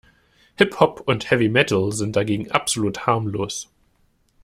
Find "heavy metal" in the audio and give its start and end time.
1.29-1.91